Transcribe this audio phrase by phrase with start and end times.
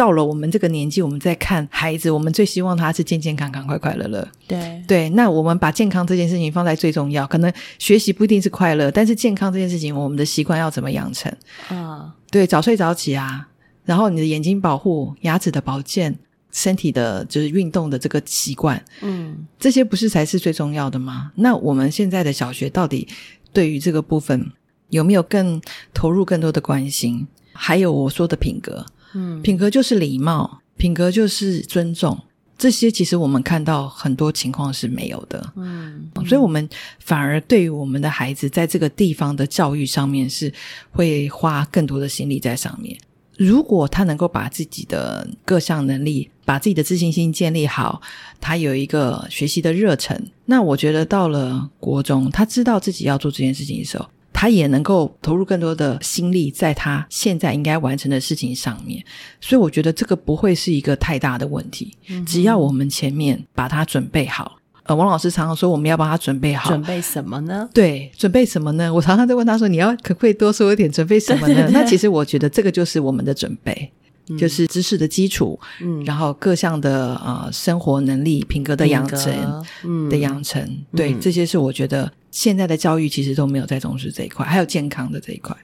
[0.00, 4.26] 到了我们这个年纪，我们在看孩子，我们最希望他是健健康康、快快乐乐。
[4.48, 11.30] 对对，那我们把健康这件事情放在最重要，可能学习不一定是快乐，但是健康这件事情，我们的习惯要怎么养成？
[11.68, 13.46] 啊，对，早睡早起啊，
[13.84, 16.18] 然后你的眼睛保护、牙齿的保健、
[16.50, 21.30] 身体的就是运动的这个习惯，嗯这些不是才是最重要的吗？
[21.34, 23.06] 那我们现在的小学到底
[23.52, 24.50] 对于这个部分
[24.88, 25.60] 有没有更
[25.92, 27.28] 投入更多的关心？
[27.52, 32.18] 还有我说的品格，嗯，品格就是礼貌，品格就是尊重，
[32.56, 35.52] 这些其实我们看到很多情况是没有的。
[35.56, 36.68] 嗯所以，我们
[36.98, 40.52] 反而对于我们的孩子在这个地方的教育上面是
[40.90, 42.96] 会花更多的心力在上面。
[43.36, 48.02] 如果他能够把自己的各项能力、把自己的自信心建立好，
[48.38, 54.06] 他有一个学习的热忱，那我觉得到了国中，他知道自己要做这件事情的时候，
[54.40, 59.04] 他也能够投入更多的心力在他现在应该完成的事情上面。
[59.38, 61.94] 所以，我觉得这个不会是一个太大的问题，
[62.26, 64.56] 只要我们前面把它准备好。
[64.84, 67.68] 呃，王老师常常说，我们要帮他准备好准备什么呢？
[67.74, 68.90] 对，准备什么呢？
[68.94, 73.92] 我常常在问他说：“你要可不可以多说一点准备什么呢？” 那其实我觉得这个就是我们的准备，
[74.38, 76.04] 就是知识的基础，嗯。
[76.04, 80.08] 然后各项的呃生活能力、品格的养成嗯。
[80.08, 80.62] 的养成，
[80.96, 85.56] 对，这些是我觉得现在的教育其实都没有在重视这一块，还有健康的这一块。